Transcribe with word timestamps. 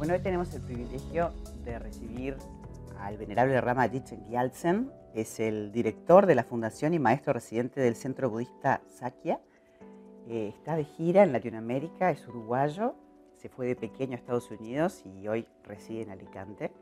Bueno, 0.00 0.14
hoy 0.14 0.20
tenemos 0.20 0.54
el 0.54 0.62
privilegio 0.62 1.30
de 1.62 1.78
recibir 1.78 2.34
al 3.00 3.18
venerable 3.18 3.60
Rama 3.60 3.86
Dichen 3.86 4.26
Gyaltsen. 4.30 4.90
Es 5.12 5.38
el 5.40 5.72
director 5.72 6.24
de 6.24 6.34
la 6.34 6.42
fundación 6.42 6.94
y 6.94 6.98
maestro 6.98 7.34
residente 7.34 7.82
del 7.82 7.96
centro 7.96 8.30
budista 8.30 8.80
Sakya. 8.86 9.40
Eh, 10.26 10.54
está 10.56 10.74
de 10.74 10.84
gira 10.84 11.22
en 11.22 11.34
Latinoamérica, 11.34 12.10
es 12.10 12.26
uruguayo, 12.26 12.94
se 13.36 13.50
fue 13.50 13.66
de 13.66 13.76
pequeño 13.76 14.14
a 14.14 14.16
Estados 14.16 14.50
Unidos 14.50 15.04
y 15.04 15.28
hoy 15.28 15.46
reside 15.64 16.00
en 16.00 16.12
Alicante. 16.12 16.72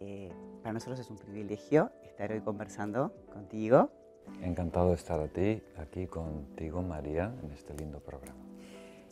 Eh, 0.00 0.32
para 0.62 0.72
nosotros 0.72 0.98
es 0.98 1.10
un 1.10 1.18
privilegio 1.18 1.90
estar 2.04 2.32
hoy 2.32 2.40
conversando 2.40 3.12
contigo. 3.34 3.90
Encantado 4.40 4.88
de 4.88 4.94
estar 4.94 5.20
aquí, 5.20 5.62
aquí 5.76 6.06
contigo, 6.06 6.80
María, 6.80 7.34
en 7.42 7.52
este 7.52 7.74
lindo 7.74 8.00
programa. 8.00 8.40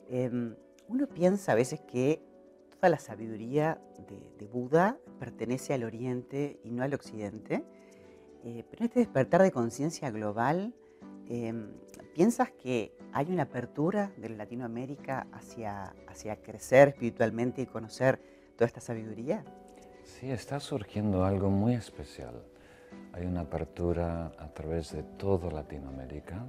Em, 0.09 0.57
uno 0.89 1.07
piensa 1.09 1.53
a 1.53 1.55
veces 1.55 1.81
que 1.83 2.33
toda 2.75 2.89
la 2.89 2.99
sabiduría 2.99 3.81
de, 4.09 4.47
Buda 4.47 4.99
pertenece 5.19 5.75
al 5.75 5.83
Oriente 5.83 6.61
y 6.63 6.71
no 6.71 6.85
al 6.85 6.95
Occidente, 6.95 7.65
eh, 8.45 8.65
pero 8.71 8.81
en 8.81 8.85
este 8.85 9.01
despertar 9.01 9.43
de 9.43 9.51
conciencia 9.51 10.11
global, 10.11 10.75
em, 11.29 11.73
¿piensas 12.15 12.51
que 12.53 12.95
hay 13.13 13.33
una 13.33 13.45
apertura 13.45 14.13
de 14.17 14.29
Latinoamérica 14.29 15.27
hacia, 15.33 15.95
hacia 16.07 16.37
crecer 16.37 16.89
espiritualmente 16.89 17.63
y 17.63 17.67
conocer 17.67 18.21
toda 18.57 18.67
esta 18.67 18.81
sabiduría? 18.81 19.45
Sí, 20.05 20.31
está 20.31 20.61
surgiendo 20.61 21.25
algo 21.25 21.51
muy 21.51 21.75
especial. 21.75 22.45
Hay 23.13 23.27
una 23.27 23.41
apertura 23.41 24.33
a 24.39 24.49
través 24.53 24.93
de 24.93 25.03
toda 25.03 25.51
Latinoamérica 25.51 26.45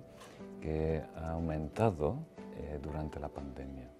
que 0.62 1.01
ha 1.15 1.31
aumentado 1.31 2.20
eh, 2.57 2.79
durante 2.81 3.20
la 3.20 3.29
pandemia. 3.29 3.95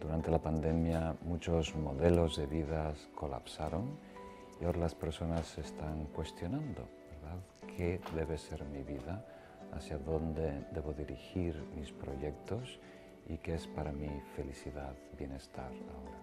Durante 0.00 0.30
la 0.30 0.38
pandemia 0.38 1.16
muchos 1.22 1.74
modelos 1.74 2.36
de 2.36 2.46
vidas 2.46 3.08
colapsaron 3.16 3.98
y 4.60 4.64
ahora 4.64 4.78
las 4.78 4.94
personas 4.94 5.46
se 5.46 5.62
están 5.62 6.06
cuestionando, 6.06 6.88
¿verdad? 7.10 7.38
¿Qué 7.76 8.00
debe 8.14 8.38
ser 8.38 8.64
mi 8.64 8.82
vida? 8.82 9.24
¿Hacia 9.72 9.98
dónde 9.98 10.66
debo 10.72 10.92
dirigir 10.92 11.60
mis 11.76 11.90
proyectos? 11.92 12.78
¿Y 13.28 13.38
qué 13.38 13.54
es 13.54 13.66
para 13.66 13.92
mi 13.92 14.08
felicidad, 14.36 14.94
bienestar 15.18 15.70
ahora? 15.70 16.18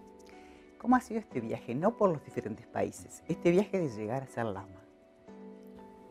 ¿Cómo 0.80 0.96
ha 0.96 1.02
sido 1.02 1.20
este 1.20 1.42
viaje? 1.42 1.76
No 1.76 1.98
por 1.98 2.12
los 2.12 2.23
diferentes 2.23 2.66
países, 2.68 3.23
este 3.28 3.52
viaje 3.52 3.78
de 3.78 3.90
llegar 3.90 4.23
a 4.23 4.28
ser 4.28 4.46
lama. 4.46 4.81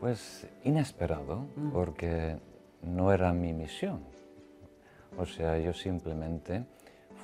Pues 0.01 0.47
inesperado, 0.65 1.47
mm. 1.57 1.71
porque 1.71 2.39
no 2.83 3.13
era 3.13 3.33
mi 3.33 3.53
misión. 3.53 4.05
O 5.17 5.25
sea, 5.25 5.59
yo 5.59 5.73
simplemente 5.73 6.67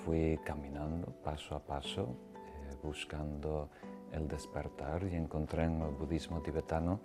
fui 0.04 0.38
caminando 0.44 1.12
paso 1.22 1.54
a 1.54 1.60
paso, 1.60 2.16
eh, 2.34 2.76
buscando 2.82 3.68
el 4.12 4.26
despertar 4.26 5.04
y 5.04 5.14
encontré 5.14 5.64
en 5.64 5.80
el 5.82 5.90
budismo 5.90 6.40
tibetano 6.40 7.00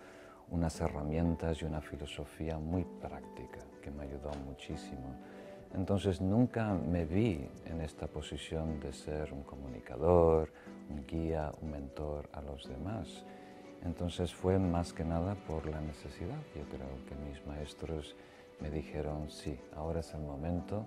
unas 0.50 0.80
herramientas 0.80 1.62
y 1.62 1.66
una 1.66 1.82
filosofía 1.82 2.58
muy 2.58 2.84
práctica 2.84 3.60
que 3.82 3.92
me 3.92 4.04
ayudó 4.04 4.32
muchísimo. 4.46 5.16
Entonces 5.74 6.22
nunca 6.22 6.74
me 6.74 7.06
vi 7.06 7.50
en 7.66 7.82
esta 7.82 8.08
posición 8.08 8.80
de 8.80 8.94
ser 8.94 9.34
un 9.34 9.44
comunicador, 9.44 10.52
un 10.90 11.06
guía, 11.06 11.52
un 11.62 11.72
mentor 11.72 12.30
a 12.32 12.42
los 12.42 12.68
demás. 12.68 13.26
Entonces 13.84 14.34
fue 14.34 14.58
más 14.58 14.94
que 14.94 15.04
nada 15.04 15.36
por 15.48 15.66
la 15.68 15.82
necesidad. 15.82 16.38
Yo 16.56 16.64
creo 16.70 17.06
que 17.08 17.16
mis 17.28 17.46
maestros 17.46 18.16
me 18.62 18.70
dijeron, 18.70 19.30
sí, 19.30 19.60
ahora 19.76 20.00
es 20.00 20.14
el 20.14 20.22
momento 20.22 20.86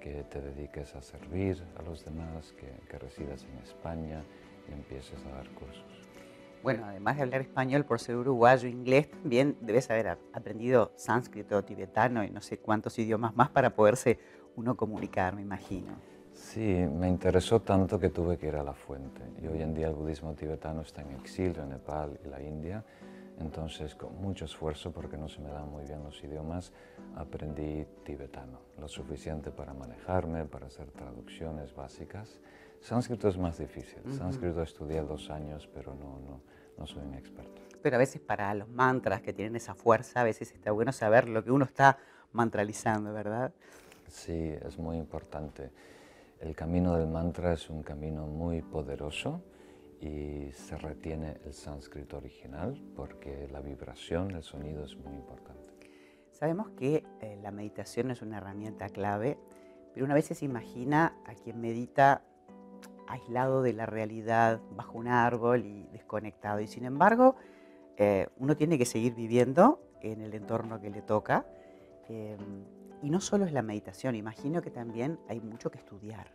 que 0.00 0.24
te 0.24 0.40
dediques 0.40 0.94
a 0.94 1.02
servir 1.02 1.62
a 1.78 1.82
los 1.82 2.04
demás, 2.04 2.52
que, 2.52 2.70
que 2.88 2.98
residas 2.98 3.44
en 3.44 3.58
España 3.62 4.22
y 4.68 4.72
empieces 4.72 5.24
a 5.26 5.30
dar 5.36 5.48
cursos. 5.50 5.84
Bueno, 6.62 6.86
además 6.86 7.16
de 7.16 7.22
hablar 7.22 7.40
español 7.42 7.84
por 7.84 8.00
ser 8.00 8.16
uruguayo, 8.16 8.68
inglés, 8.68 9.10
también 9.10 9.56
debes 9.60 9.90
haber 9.90 10.18
aprendido 10.32 10.92
sánscrito, 10.96 11.64
tibetano 11.64 12.24
y 12.24 12.30
no 12.30 12.40
sé 12.40 12.58
cuántos 12.58 12.98
idiomas 12.98 13.36
más 13.36 13.48
para 13.50 13.74
poderse 13.74 14.18
uno 14.56 14.76
comunicar, 14.76 15.36
me 15.36 15.42
imagino. 15.42 15.96
Sí, 16.32 16.60
me 16.60 17.08
interesó 17.08 17.60
tanto 17.60 17.98
que 17.98 18.10
tuve 18.10 18.38
que 18.38 18.48
ir 18.48 18.56
a 18.56 18.62
la 18.62 18.74
fuente. 18.74 19.22
Y 19.40 19.46
hoy 19.46 19.62
en 19.62 19.74
día 19.74 19.88
el 19.88 19.94
budismo 19.94 20.34
tibetano 20.34 20.82
está 20.82 21.02
en 21.02 21.12
exilio 21.12 21.62
en 21.62 21.70
Nepal 21.70 22.18
y 22.24 22.28
la 22.28 22.42
India 22.42 22.84
entonces, 23.40 23.94
con 23.94 24.20
mucho 24.20 24.44
esfuerzo, 24.46 24.90
porque 24.90 25.16
no 25.16 25.28
se 25.28 25.40
me 25.40 25.50
dan 25.50 25.70
muy 25.70 25.84
bien 25.84 26.02
los 26.02 26.22
idiomas, 26.24 26.72
aprendí 27.14 27.86
tibetano, 28.04 28.58
lo 28.78 28.88
suficiente 28.88 29.50
para 29.50 29.74
manejarme, 29.74 30.44
para 30.44 30.66
hacer 30.66 30.90
traducciones 30.90 31.74
básicas. 31.74 32.40
Sánscrito 32.80 33.28
es 33.28 33.38
más 33.38 33.58
difícil. 33.58 34.00
Sánscrito 34.12 34.62
estudié 34.62 35.02
dos 35.02 35.30
años, 35.30 35.68
pero 35.72 35.94
no, 35.94 36.18
no, 36.20 36.40
no 36.76 36.86
soy 36.86 37.04
un 37.04 37.14
experto. 37.14 37.62
Pero 37.80 37.96
a 37.96 37.98
veces 37.98 38.20
para 38.20 38.52
los 38.54 38.68
mantras 38.68 39.22
que 39.22 39.32
tienen 39.32 39.56
esa 39.56 39.74
fuerza, 39.74 40.20
a 40.20 40.24
veces 40.24 40.52
está 40.52 40.72
bueno 40.72 40.92
saber 40.92 41.28
lo 41.28 41.44
que 41.44 41.52
uno 41.52 41.64
está 41.64 41.98
mantralizando, 42.32 43.12
¿verdad? 43.12 43.52
Sí, 44.08 44.54
es 44.64 44.78
muy 44.78 44.96
importante. 44.96 45.70
El 46.40 46.54
camino 46.54 46.96
del 46.96 47.08
mantra 47.08 47.52
es 47.52 47.68
un 47.70 47.82
camino 47.82 48.26
muy 48.26 48.62
poderoso 48.62 49.42
y 50.00 50.52
se 50.52 50.76
retiene 50.76 51.38
el 51.44 51.52
sánscrito 51.52 52.18
original 52.18 52.80
porque 52.94 53.48
la 53.50 53.60
vibración, 53.60 54.30
el 54.32 54.42
sonido 54.42 54.84
es 54.84 54.96
muy 54.96 55.14
importante. 55.14 55.74
Sabemos 56.30 56.70
que 56.70 57.04
eh, 57.20 57.38
la 57.42 57.50
meditación 57.50 58.10
es 58.10 58.22
una 58.22 58.36
herramienta 58.36 58.88
clave, 58.88 59.38
pero 59.92 60.04
una 60.04 60.14
vez 60.14 60.26
se 60.26 60.44
imagina 60.44 61.16
a 61.26 61.34
quien 61.34 61.60
medita 61.60 62.22
aislado 63.08 63.62
de 63.62 63.72
la 63.72 63.86
realidad, 63.86 64.60
bajo 64.76 64.98
un 64.98 65.08
árbol 65.08 65.64
y 65.64 65.88
desconectado. 65.92 66.60
Y 66.60 66.68
sin 66.68 66.84
embargo, 66.84 67.34
eh, 67.96 68.28
uno 68.36 68.56
tiene 68.56 68.78
que 68.78 68.84
seguir 68.84 69.14
viviendo 69.14 69.82
en 70.00 70.20
el 70.20 70.34
entorno 70.34 70.80
que 70.80 70.90
le 70.90 71.02
toca. 71.02 71.46
Eh, 72.08 72.36
y 73.02 73.10
no 73.10 73.20
solo 73.20 73.44
es 73.44 73.52
la 73.52 73.62
meditación, 73.62 74.14
imagino 74.14 74.60
que 74.60 74.70
también 74.70 75.18
hay 75.28 75.40
mucho 75.40 75.70
que 75.70 75.78
estudiar. 75.78 76.32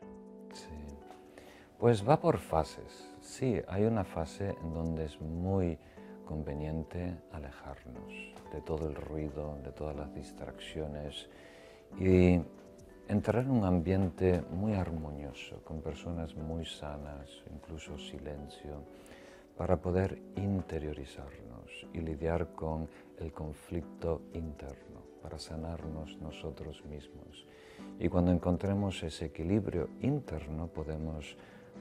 Pues 1.84 2.08
va 2.08 2.18
por 2.18 2.38
fases. 2.38 3.12
Sí, 3.20 3.62
hay 3.68 3.84
una 3.84 4.06
fase 4.06 4.56
en 4.64 4.74
donde 4.74 5.04
es 5.04 5.20
muy 5.20 5.78
conveniente 6.24 7.14
alejarnos 7.34 8.08
de 8.54 8.62
todo 8.62 8.88
el 8.88 8.96
ruido, 8.96 9.58
de 9.66 9.74
todas 9.74 9.94
las 9.94 10.16
distracciones 10.16 11.28
y 12.00 12.40
entrar 13.10 13.44
en 13.44 13.52
un 13.52 13.66
ambiente 13.66 14.42
muy 14.50 14.76
armonioso, 14.76 15.62
con 15.66 15.82
personas 15.82 16.34
muy 16.38 16.66
sanas, 16.66 17.44
incluso 17.54 17.98
silencio, 17.98 18.86
para 19.58 19.76
poder 19.76 20.22
interiorizarnos 20.38 21.86
y 21.92 22.00
lidiar 22.00 22.54
con 22.54 22.88
el 23.20 23.34
conflicto 23.34 24.22
interno, 24.32 25.02
para 25.22 25.38
sanarnos 25.38 26.18
nosotros 26.22 26.82
mismos. 26.86 27.46
Y 28.00 28.08
cuando 28.08 28.32
encontremos 28.32 29.04
ese 29.04 29.26
equilibrio 29.26 29.90
interno 30.00 30.68
podemos 30.68 31.36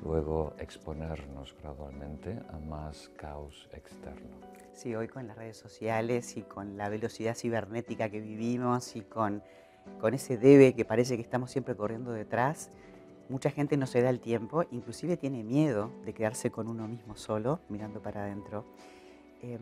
luego 0.05 0.55
exponernos 0.59 1.55
gradualmente 1.61 2.39
a 2.51 2.59
más 2.59 3.11
caos 3.17 3.69
externo. 3.73 4.37
Sí, 4.73 4.95
hoy 4.95 5.09
con 5.09 5.27
las 5.27 5.37
redes 5.37 5.57
sociales 5.57 6.37
y 6.37 6.43
con 6.43 6.77
la 6.77 6.89
velocidad 6.89 7.37
cibernética 7.37 8.09
que 8.09 8.21
vivimos 8.21 8.97
y 8.97 9.03
con, 9.03 9.43
con 10.01 10.15
ese 10.15 10.37
debe 10.37 10.75
que 10.75 10.85
parece 10.85 11.17
que 11.17 11.23
estamos 11.23 11.51
siempre 11.51 11.77
corriendo 11.77 12.13
detrás, 12.13 12.71
mucha 13.29 13.51
gente 13.51 13.77
no 13.77 13.87
se 13.87 14.03
da 14.03 14.11
el 14.11 14.21
tiempo, 14.21 14.65
inclusive 14.71 15.17
tiene 15.17 15.45
miedo 15.45 15.91
de 16.05 16.13
quedarse 16.15 16.51
con 16.51 16.69
uno 16.69 16.89
mismo 16.89 17.17
solo, 17.17 17.61
mirando 17.69 18.03
para 18.03 18.25
adentro. 18.25 18.65
Em, 19.41 19.61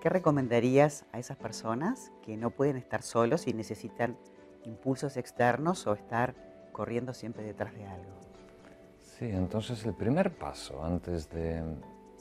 ¿Qué 0.00 0.08
recomendarías 0.08 1.04
a 1.12 1.18
esas 1.18 1.36
personas 1.36 2.12
que 2.22 2.36
no 2.36 2.50
pueden 2.50 2.76
estar 2.76 3.02
solos 3.02 3.46
y 3.48 3.54
necesitan 3.54 4.16
impulsos 4.64 5.16
externos 5.16 5.86
o 5.86 5.94
estar 5.94 6.34
corriendo 6.72 7.12
siempre 7.14 7.42
detrás 7.42 7.74
de 7.74 7.86
algo? 7.86 8.25
Sí, 9.18 9.24
entonces 9.24 9.82
el 9.86 9.94
primer 9.94 10.36
paso 10.36 10.84
antes 10.84 11.30
de, 11.30 11.62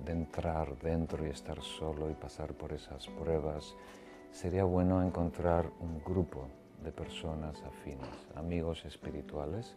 entrar 0.08 0.78
dentro 0.78 1.28
y 1.28 1.30
estar 1.30 1.62
solo 1.62 2.10
y 2.10 2.14
pasar 2.14 2.54
por 2.54 2.72
esas 2.72 3.08
pruebas, 3.08 3.76
sería 4.32 4.64
bueno 4.64 5.04
encontrar 5.04 5.70
un 5.82 6.02
grupo 6.02 6.48
de 6.82 6.94
personas 6.94 7.62
afines, 7.64 8.08
amigos 8.36 8.86
espirituales, 8.86 9.76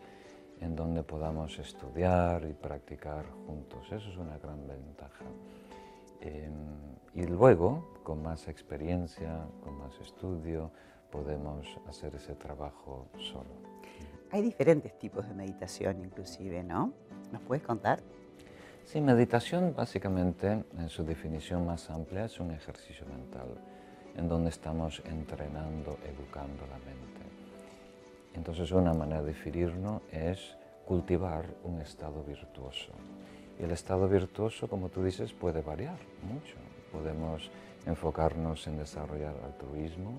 en 0.61 0.77
donde 0.77 1.03
podamos 1.03 1.59
estudiar 1.59 2.45
y 2.49 2.53
practicar 2.53 3.27
juntos. 3.49 3.85
Eso 3.91 4.11
es 4.11 4.17
una 4.17 4.39
gran 4.39 4.69
ventaja. 4.69 5.25
Em, 6.21 6.53
y 7.15 7.27
luego, 7.27 7.95
con 8.05 8.23
más 8.23 8.47
experiencia, 8.47 9.45
con 9.65 9.77
más 9.77 9.99
estudio, 10.01 10.71
podemos 11.11 11.67
hacer 11.89 12.15
ese 12.15 12.37
trabajo 12.37 13.09
solo. 13.19 13.79
Hay 14.31 14.43
diferentes 14.43 14.99
tipos 14.99 15.27
de 15.27 15.35
meditación 15.35 16.05
inclusive, 16.05 16.63
¿no? 16.63 16.93
¿Nos 17.33 17.41
puedes 17.43 17.65
contar? 17.65 18.01
Sí, 18.85 19.01
meditación 19.01 19.75
básicamente 19.75 20.65
en 20.77 20.89
su 20.91 21.03
definición 21.03 21.67
más 21.67 21.89
amplia 21.89 22.27
es 22.27 22.39
un 22.39 22.51
ejercicio 22.51 23.07
mental 23.07 23.49
en 24.17 24.29
donde 24.29 24.51
estamos 24.51 25.03
entrenando, 25.07 25.99
educando 26.05 26.67
la 26.67 26.77
mente. 26.79 27.23
Entonces 28.35 28.71
una 28.71 28.93
manera 28.93 29.23
de 29.23 29.29
definirlo 29.29 30.03
es 30.13 30.57
cultivar 30.85 31.47
un 31.65 31.81
estado 31.81 32.23
virtuoso. 32.23 32.93
Y 33.59 33.63
el 33.63 33.71
estado 33.71 34.09
virtuoso, 34.09 34.69
como 34.69 34.91
tú 34.91 35.03
dices, 35.03 35.33
puede 35.33 35.63
variar 35.63 35.99
mucho. 36.23 36.57
Podemos 36.93 37.51
enfocarnos 37.87 38.67
en 38.67 38.77
desarrollar 38.77 39.35
altruismo, 39.43 40.19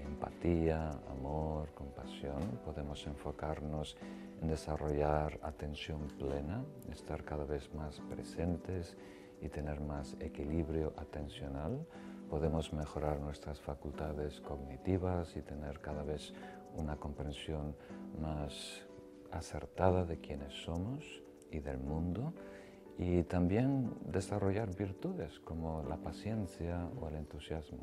empatía, 0.00 0.90
amor, 1.10 1.70
compasión. 1.74 2.60
Podemos 2.64 3.06
enfocarnos 3.06 3.96
en 4.40 4.48
desarrollar 4.48 5.38
atención 5.42 6.08
plena, 6.18 6.64
estar 6.90 7.24
cada 7.24 7.44
vez 7.44 7.72
más 7.74 8.00
presentes 8.00 8.96
y 9.40 9.48
tener 9.48 9.80
más 9.80 10.16
equilibrio 10.20 10.92
atencional. 10.96 11.86
Podemos 12.30 12.72
mejorar 12.72 13.20
nuestras 13.20 13.60
facultades 13.60 14.40
cognitivas 14.40 15.36
y 15.36 15.42
tener 15.42 15.80
cada 15.80 16.02
vez 16.02 16.32
una 16.76 16.96
comprensión 16.96 17.76
más 18.20 18.86
acertada 19.30 20.04
de 20.04 20.18
quiénes 20.18 20.52
somos 20.64 21.04
y 21.50 21.60
del 21.60 21.78
mundo 21.78 22.32
y 22.98 23.22
también 23.24 23.90
desarrollar 24.06 24.74
virtudes 24.76 25.40
como 25.40 25.82
la 25.88 25.96
paciencia 25.96 26.88
o 27.00 27.08
el 27.08 27.16
entusiasmo. 27.16 27.78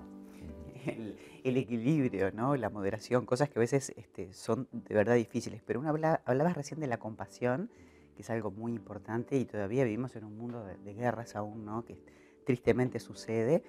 El, 1.44 1.58
equilibrio, 1.58 2.32
¿no? 2.32 2.56
la 2.56 2.70
moderación, 2.70 3.26
cosas 3.26 3.50
que 3.50 3.60
a 3.60 3.62
veces 3.62 3.92
este, 3.98 4.32
son 4.34 4.68
de 4.72 4.96
verdad 4.96 5.16
difíciles. 5.16 5.62
Pero 5.66 5.82
uno 5.82 5.90
hablabas 5.90 6.56
recién 6.56 6.80
de 6.80 6.88
la 6.88 6.98
compasión, 6.98 7.70
que 8.16 8.22
es 8.22 8.30
algo 8.30 8.52
muy 8.52 8.74
importante 8.74 9.38
y 9.38 9.46
todavía 9.46 9.84
vivimos 9.84 10.16
en 10.16 10.24
un 10.24 10.38
mundo 10.38 10.64
de, 10.64 10.94
guerras 10.94 11.36
aún, 11.36 11.66
¿no? 11.66 11.84
que 11.84 12.02
tristemente 12.46 13.00
sucede. 13.00 13.64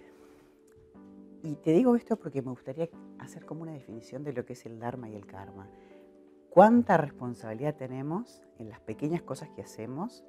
Y 1.43 1.56
te 1.56 1.72
digo 1.72 1.96
esto 1.96 2.16
porque 2.16 2.43
me 2.43 2.50
gustaría 2.50 2.88
hacer 3.19 3.44
como 3.44 3.62
una 3.62 3.72
definición 3.72 4.22
de 4.22 4.32
lo 4.32 4.44
que 4.44 4.52
es 4.52 4.66
el 4.66 4.78
Dharma 4.78 5.08
y 5.08 5.16
el 5.16 5.26
Karma. 5.26 5.69
¿Cuánta 6.50 6.96
responsabilidad 6.96 7.76
tenemos 7.76 8.43
en 8.58 8.69
las 8.69 8.81
pequeñas 8.81 9.22
cosas 9.22 9.48
que 9.50 9.62
hacemos? 9.62 10.25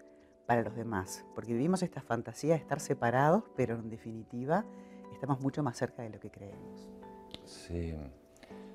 Para 0.52 0.64
los 0.64 0.76
demás, 0.76 1.24
porque 1.34 1.54
vivimos 1.54 1.82
esta 1.82 2.02
fantasía 2.02 2.56
de 2.56 2.60
estar 2.60 2.82
separados, 2.82 3.46
pero 3.56 3.76
en 3.76 3.90
definitiva 3.90 4.66
estamos 5.14 5.40
mucho 5.40 5.64
más 5.64 5.78
cerca 5.78 6.04
de 6.04 6.10
lo 6.10 6.20
que 6.20 6.30
creemos. 6.30 6.90
Sí, 7.46 7.96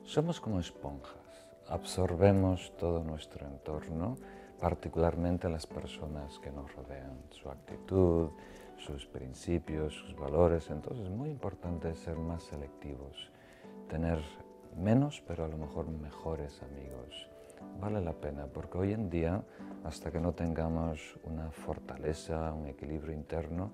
somos 0.02 0.40
como 0.40 0.58
esponjas, 0.58 1.46
absorbemos 1.68 2.74
todo 2.78 3.04
nuestro 3.04 3.46
entorno, 3.46 4.16
particularmente 4.58 5.50
las 5.50 5.66
personas 5.66 6.38
que 6.38 6.50
nos 6.50 6.74
rodean, 6.74 7.18
su 7.28 7.50
actitud, 7.50 8.30
sus 8.78 9.04
principios, 9.04 9.92
sus 9.92 10.16
valores, 10.16 10.70
entonces 10.70 11.04
es 11.04 11.10
muy 11.10 11.28
importante 11.28 11.94
ser 11.94 12.16
más 12.16 12.42
selectivos, 12.44 13.30
tener 13.86 14.18
menos, 14.74 15.22
pero 15.26 15.44
a 15.44 15.48
lo 15.48 15.58
mejor 15.58 15.90
mejores 15.90 16.62
amigos. 16.62 17.28
Vale 17.80 18.00
la 18.00 18.12
pena, 18.12 18.46
porque 18.46 18.78
hoy 18.78 18.92
en 18.92 19.10
día 19.10 19.42
hasta 19.84 20.10
que 20.10 20.20
no 20.20 20.32
tengamos 20.32 21.18
una 21.24 21.50
fortaleza, 21.50 22.52
un 22.52 22.66
equilibrio 22.66 23.14
interno, 23.14 23.70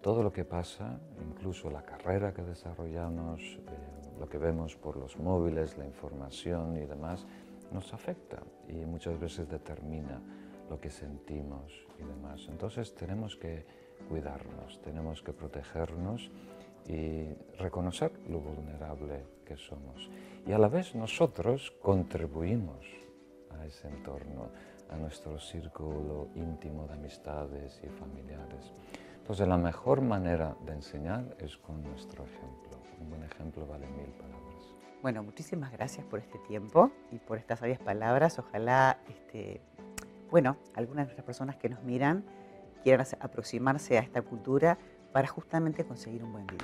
todo 0.00 0.22
lo 0.22 0.32
que 0.32 0.44
pasa, 0.44 0.98
incluso 1.20 1.70
la 1.70 1.82
carrera 1.82 2.32
que 2.32 2.42
desarrollamos, 2.42 3.40
eh, 3.40 3.58
lo 4.18 4.28
que 4.28 4.38
vemos 4.38 4.76
por 4.76 4.96
los 4.96 5.18
móviles, 5.18 5.76
la 5.76 5.84
información 5.84 6.76
y 6.76 6.86
demás, 6.86 7.26
nos 7.72 7.92
afecta 7.92 8.42
y 8.68 8.84
muchas 8.86 9.18
veces 9.18 9.48
determina 9.48 10.20
lo 10.68 10.80
que 10.80 10.90
sentimos 10.90 11.72
y 11.98 12.04
demás. 12.04 12.46
Entonces 12.48 12.94
tenemos 12.94 13.36
que 13.36 13.66
cuidarnos, 14.08 14.80
tenemos 14.82 15.22
que 15.22 15.32
protegernos 15.32 16.30
y 16.86 17.28
reconocer 17.58 18.12
lo 18.28 18.40
vulnerable 18.40 19.24
que 19.44 19.56
somos. 19.56 20.10
Y 20.46 20.52
a 20.52 20.58
la 20.58 20.68
vez 20.68 20.94
nosotros 20.94 21.72
contribuimos 21.82 22.86
a 23.58 23.66
ese 23.66 23.88
entorno 23.88 24.50
a 24.90 24.96
nuestro 24.96 25.38
círculo 25.38 26.28
íntimo 26.34 26.86
de 26.86 26.94
amistades 26.94 27.80
y 27.84 27.88
familiares. 27.88 28.72
Entonces 29.18 29.46
la 29.46 29.58
mejor 29.58 30.00
manera 30.00 30.56
de 30.66 30.72
enseñar 30.72 31.36
es 31.38 31.56
con 31.56 31.82
nuestro 31.82 32.24
ejemplo. 32.24 32.80
Un 33.00 33.10
buen 33.10 33.22
ejemplo 33.22 33.66
vale 33.66 33.86
mil 33.86 34.10
palabras. 34.12 34.40
Bueno, 35.02 35.22
muchísimas 35.22 35.72
gracias 35.72 36.04
por 36.06 36.18
este 36.18 36.38
tiempo 36.40 36.90
y 37.10 37.18
por 37.18 37.38
estas 37.38 37.60
sabias 37.60 37.78
palabras. 37.78 38.38
Ojalá, 38.38 38.98
este, 39.08 39.62
bueno, 40.30 40.56
algunas 40.74 41.04
de 41.04 41.14
nuestras 41.14 41.24
personas 41.24 41.56
que 41.56 41.68
nos 41.68 41.82
miran 41.82 42.24
quieran 42.82 43.06
aproximarse 43.20 43.98
a 43.98 44.00
esta 44.00 44.22
cultura 44.22 44.78
para 45.12 45.28
justamente 45.28 45.84
conseguir 45.84 46.24
un 46.24 46.32
buen 46.32 46.46
vivir. 46.46 46.58